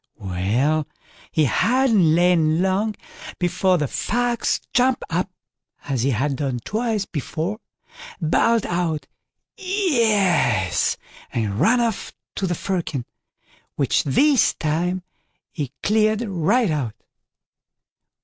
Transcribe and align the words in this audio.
Well, 0.17 0.87
he 1.31 1.45
hadn't 1.45 2.15
lain 2.15 2.59
long 2.63 2.95
before 3.37 3.77
the 3.77 3.87
Fox 3.87 4.59
jumped 4.73 5.03
up 5.11 5.29
as 5.83 6.01
he 6.01 6.09
had 6.09 6.37
done 6.37 6.59
twice 6.65 7.05
before, 7.05 7.59
bawled 8.19 8.65
out 8.65 9.05
"yes" 9.57 10.97
and 11.31 11.59
ran 11.59 11.79
off 11.79 12.13
to 12.37 12.47
the 12.47 12.55
firkin, 12.55 13.05
which 13.75 14.03
this 14.03 14.55
time 14.55 15.03
he 15.51 15.71
cleared 15.83 16.21
right 16.27 16.71
out. 16.71 16.95